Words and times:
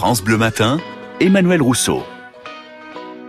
France 0.00 0.24
Bleu 0.24 0.38
Matin, 0.38 0.78
Emmanuel 1.20 1.60
Rousseau. 1.60 1.98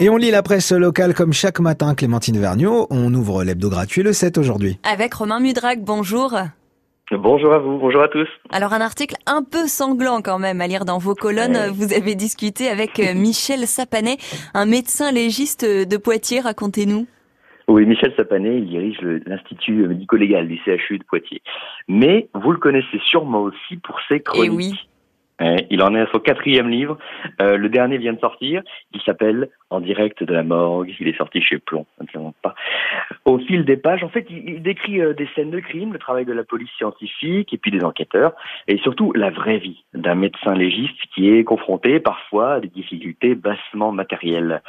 Et 0.00 0.10
on 0.10 0.16
lit 0.16 0.32
la 0.32 0.42
presse 0.42 0.72
locale 0.72 1.14
comme 1.14 1.32
chaque 1.32 1.60
matin, 1.60 1.94
Clémentine 1.94 2.40
Vergniaud. 2.40 2.88
On 2.90 3.14
ouvre 3.14 3.44
l'hebdo 3.44 3.70
gratuit 3.70 4.02
le 4.02 4.12
7 4.12 4.36
aujourd'hui. 4.36 4.76
Avec 4.82 5.14
Romain 5.14 5.38
Mudrac, 5.38 5.78
bonjour. 5.84 6.34
Bonjour 7.12 7.52
à 7.52 7.60
vous, 7.60 7.78
bonjour 7.78 8.02
à 8.02 8.08
tous. 8.08 8.26
Alors 8.50 8.72
un 8.72 8.80
article 8.80 9.14
un 9.26 9.44
peu 9.44 9.68
sanglant 9.68 10.22
quand 10.22 10.40
même 10.40 10.60
à 10.60 10.66
lire 10.66 10.84
dans 10.84 10.98
vos 10.98 11.14
colonnes. 11.14 11.70
Vous 11.72 11.94
avez 11.94 12.16
discuté 12.16 12.66
avec 12.66 12.98
euh, 12.98 13.14
Michel 13.14 13.60
Sapanet, 13.68 14.16
un 14.52 14.66
médecin 14.66 15.12
légiste 15.12 15.64
de 15.64 15.96
Poitiers. 15.96 16.40
Racontez-nous. 16.40 17.06
Oui, 17.68 17.86
Michel 17.86 18.12
Sapanet, 18.16 18.58
il 18.58 18.66
dirige 18.66 18.98
l'Institut 19.24 19.86
médico-légal 19.86 20.48
du 20.48 20.58
CHU 20.64 20.98
de 20.98 21.04
Poitiers. 21.04 21.42
Mais 21.86 22.28
vous 22.34 22.50
le 22.50 22.58
connaissez 22.58 23.00
sûrement 23.08 23.42
aussi 23.42 23.76
pour 23.84 24.00
ses 24.08 24.18
chroniques. 24.18 24.46
Et 24.46 24.50
oui. 24.50 24.74
Il 25.70 25.82
en 25.82 25.94
est 25.94 26.00
à 26.00 26.06
son 26.12 26.18
quatrième 26.18 26.68
livre. 26.68 26.98
Euh, 27.40 27.56
le 27.56 27.68
dernier 27.68 27.98
vient 27.98 28.14
de 28.14 28.20
sortir. 28.20 28.62
Il 28.94 29.00
s'appelle 29.02 29.48
En 29.70 29.80
direct 29.80 30.22
de 30.22 30.32
la 30.32 30.42
morgue. 30.42 30.94
Il 30.98 31.08
est 31.08 31.16
sorti 31.16 31.42
chez 31.42 31.58
Plomb. 31.58 31.86
Pas. 32.42 32.54
Au 33.24 33.38
fil 33.38 33.64
des 33.64 33.76
pages, 33.76 34.02
en 34.02 34.08
fait, 34.08 34.26
il, 34.30 34.62
décrit 34.62 35.00
euh, 35.00 35.12
des 35.12 35.28
scènes 35.34 35.50
de 35.50 35.60
crime, 35.60 35.92
le 35.92 35.98
travail 35.98 36.24
de 36.24 36.32
la 36.32 36.44
police 36.44 36.70
scientifique 36.78 37.52
et 37.52 37.58
puis 37.58 37.70
des 37.70 37.84
enquêteurs, 37.84 38.32
et 38.68 38.78
surtout 38.78 39.12
la 39.12 39.30
vraie 39.30 39.58
vie 39.58 39.84
d'un 39.94 40.14
médecin 40.14 40.54
légiste 40.54 40.98
qui 41.14 41.30
est 41.30 41.44
confronté 41.44 42.00
parfois 42.00 42.54
à 42.54 42.60
des 42.60 42.68
difficultés 42.68 43.34
bassement 43.34 43.92
matérielles. 43.92 44.62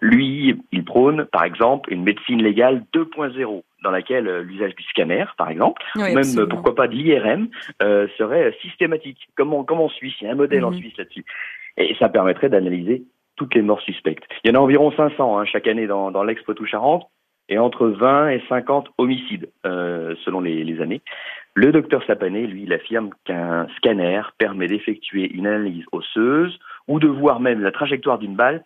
Lui, 0.00 0.56
il 0.72 0.84
prône, 0.84 1.26
par 1.26 1.44
exemple, 1.44 1.92
une 1.92 2.02
médecine 2.02 2.42
légale 2.42 2.84
2.0 2.94 3.62
dans 3.82 3.90
laquelle 3.90 4.26
euh, 4.28 4.42
l'usage 4.42 4.74
du 4.74 4.82
scanner, 4.84 5.24
par 5.36 5.50
exemple, 5.50 5.82
ou 5.96 6.00
même 6.00 6.48
pourquoi 6.48 6.74
pas 6.74 6.88
de 6.88 6.94
l'IRM, 6.94 7.48
euh, 7.82 8.08
serait 8.16 8.56
systématique, 8.62 9.28
comme, 9.36 9.64
comme 9.64 9.80
en 9.80 9.88
Suisse. 9.88 10.14
Il 10.20 10.24
y 10.24 10.28
a 10.28 10.32
un 10.32 10.36
modèle 10.36 10.64
en 10.64 10.70
mhm. 10.70 10.78
Suisse 10.78 10.96
là-dessus. 10.96 11.24
Et 11.76 11.94
ça 11.98 12.08
permettrait 12.08 12.48
d'analyser 12.48 13.04
toutes 13.36 13.54
les 13.54 13.62
morts 13.62 13.80
suspectes. 13.82 14.24
Il 14.42 14.50
y 14.50 14.56
en 14.56 14.60
a 14.60 14.62
environ 14.62 14.90
500 14.92 15.38
hein, 15.38 15.44
chaque 15.44 15.68
année 15.68 15.86
dans, 15.86 16.10
dans 16.10 16.24
l'ex-Poitou-Charentes 16.24 17.08
et 17.48 17.58
entre 17.58 17.86
20 17.86 18.30
et 18.30 18.42
50 18.48 18.88
homicides 18.98 19.48
euh, 19.64 20.14
selon 20.24 20.40
les, 20.40 20.64
les, 20.64 20.80
années. 20.82 21.00
Le 21.54 21.72
docteur 21.72 22.04
Sapané, 22.06 22.46
lui, 22.46 22.64
il 22.64 22.72
affirme 22.72 23.10
qu'un 23.24 23.68
scanner 23.76 24.22
permet 24.38 24.66
d'effectuer 24.66 25.30
une 25.32 25.46
analyse 25.46 25.84
osseuse 25.92 26.58
ou 26.88 26.98
de 27.00 27.08
voir 27.08 27.40
même 27.40 27.62
la 27.62 27.72
trajectoire 27.72 28.18
d'une 28.18 28.36
balle 28.36 28.64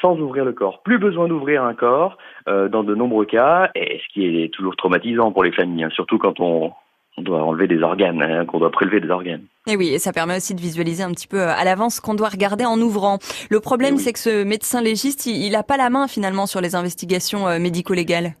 sans 0.00 0.18
ouvrir 0.18 0.44
le 0.44 0.52
corps. 0.52 0.82
Plus 0.82 0.98
besoin 0.98 1.28
d'ouvrir 1.28 1.64
un 1.64 1.74
corps 1.74 2.18
euh, 2.48 2.68
dans 2.68 2.84
de 2.84 2.94
nombreux 2.94 3.26
cas, 3.26 3.70
et 3.74 4.00
ce 4.02 4.12
qui 4.12 4.26
est 4.26 4.52
toujours 4.52 4.76
traumatisant 4.76 5.32
pour 5.32 5.44
les 5.44 5.52
familles, 5.52 5.84
hein, 5.84 5.90
surtout 5.92 6.18
quand 6.18 6.40
on, 6.40 6.72
doit 7.18 7.42
enlever 7.42 7.66
des 7.66 7.82
organes, 7.82 8.20
hein, 8.20 8.44
qu'on 8.44 8.58
doit 8.58 8.70
prélever 8.70 9.00
des 9.00 9.08
organes. 9.08 9.44
Et 9.66 9.76
oui, 9.76 9.88
et 9.94 9.98
ça 9.98 10.12
permet 10.12 10.36
aussi 10.36 10.54
de 10.54 10.60
visualiser 10.60 11.02
un 11.02 11.12
petit 11.12 11.26
peu 11.26 11.40
euh, 11.40 11.48
à 11.50 11.64
l'avance 11.64 11.96
ce 11.96 12.00
qu'on 12.02 12.14
doit 12.14 12.28
regarder 12.28 12.66
en 12.66 12.78
ouvrant. 12.78 13.18
Le 13.48 13.60
problème, 13.60 13.96
c'est 13.96 14.12
que 14.12 14.18
ce 14.18 14.44
médecin 14.44 14.82
légiste, 14.82 15.24
il 15.24 15.50
n'a 15.50 15.62
pas 15.62 15.78
la 15.78 15.88
main 15.88 16.08
finalement 16.08 16.46
sur 16.46 16.60
les 16.60 16.74
investigations 16.74 17.48
euh, 17.48 17.58
médico-légales. 17.58 18.34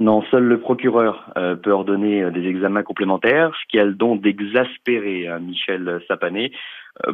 Non, 0.00 0.22
seul 0.30 0.44
le 0.44 0.60
procureur 0.60 1.32
peut 1.62 1.72
ordonner 1.72 2.30
des 2.30 2.46
examens 2.46 2.84
complémentaires, 2.84 3.52
ce 3.60 3.66
qui 3.68 3.80
a 3.80 3.84
le 3.84 3.94
don 3.94 4.14
d'exaspérer 4.14 5.26
Michel 5.40 6.00
Sapané. 6.06 6.52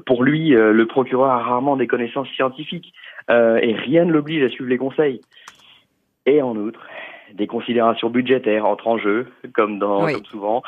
pour 0.04 0.22
lui, 0.22 0.50
le 0.50 0.86
procureur 0.86 1.30
a 1.30 1.38
rarement 1.38 1.76
des 1.76 1.86
connaissances 1.86 2.28
scientifiques. 2.28 2.92
Euh, 3.30 3.58
et 3.62 3.74
rien 3.74 4.04
ne 4.04 4.12
l'oblige 4.12 4.42
à 4.42 4.48
suivre 4.48 4.68
les 4.68 4.78
conseils. 4.78 5.20
Et 6.26 6.42
en 6.42 6.56
outre, 6.56 6.80
des 7.32 7.46
considérations 7.46 8.10
budgétaires 8.10 8.66
entrent 8.66 8.88
en 8.88 8.98
jeu, 8.98 9.26
comme 9.54 9.78
dans 9.78 10.06
comme 10.06 10.24
souvent. 10.26 10.62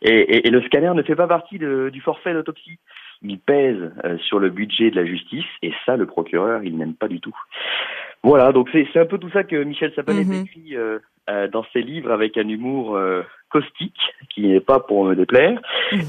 Et, 0.00 0.46
et, 0.46 0.50
le 0.50 0.62
scanner 0.62 0.92
ne 0.94 1.02
fait 1.02 1.16
pas 1.16 1.26
partie 1.26 1.58
de, 1.58 1.90
du 1.92 2.00
forfait 2.00 2.32
d'autopsie. 2.32 2.78
Il 3.22 3.38
pèse 3.38 3.92
euh, 4.04 4.16
sur 4.18 4.38
le 4.38 4.48
budget 4.48 4.90
de 4.90 4.96
la 4.96 5.04
justice, 5.04 5.46
et 5.62 5.72
ça, 5.84 5.96
le 5.96 6.06
procureur, 6.06 6.62
il 6.62 6.76
n'aime 6.76 6.94
pas 6.94 7.08
du 7.08 7.20
tout. 7.20 7.36
Voilà, 8.22 8.52
donc 8.52 8.68
c'est 8.72 8.98
un 8.98 9.06
peu 9.06 9.18
tout 9.18 9.30
ça 9.30 9.44
que 9.44 9.62
Michel 9.62 9.92
Sapanet 9.94 10.24
mm 10.24 10.42
écrit 10.42 10.76
euh, 10.76 10.98
euh, 11.28 11.46
dans 11.46 11.64
ses 11.74 11.82
livres 11.82 12.10
avec 12.10 12.38
un 12.38 12.48
humour 12.48 12.96
euh, 12.96 13.22
caustique 13.50 14.00
qui 14.34 14.46
n'est 14.46 14.60
pas 14.60 14.80
pour 14.80 15.04
me 15.04 15.14
déplaire. 15.14 15.60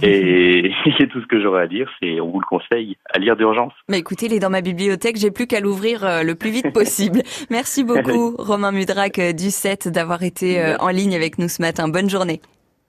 Et 0.01 0.71
c'est 0.97 1.07
tout 1.07 1.19
ce 1.19 1.27
que 1.27 1.41
j'aurais 1.41 1.63
à 1.63 1.67
dire, 1.67 1.89
c'est 1.99 2.21
on 2.21 2.29
vous 2.29 2.39
le 2.39 2.45
conseille 2.45 2.95
à 3.13 3.19
lire 3.19 3.35
d'urgence. 3.35 3.73
Mais 3.89 3.99
écoutez, 3.99 4.27
il 4.27 4.33
est 4.33 4.39
dans 4.39 4.49
ma 4.49 4.61
bibliothèque, 4.61 5.17
j'ai 5.17 5.31
plus 5.31 5.45
qu'à 5.45 5.59
l'ouvrir 5.59 6.05
euh, 6.05 6.23
le 6.23 6.35
plus 6.35 6.51
vite 6.51 6.71
possible. 6.71 7.21
Merci 7.49 7.83
beaucoup 7.83 8.35
Romain 8.39 8.71
Mudrac 8.71 9.19
du 9.35 9.49
7 9.49 9.89
d'avoir 9.89 10.23
été 10.23 10.75
en 10.79 10.89
ligne 10.89 11.15
avec 11.15 11.37
nous 11.37 11.49
ce 11.49 11.61
matin. 11.61 11.89
Bonne 11.89 12.09
journée. 12.09 12.39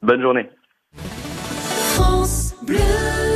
Bonne 0.01 0.23
journée. 0.23 0.49
France 1.97 2.55
Bleu. 2.65 3.30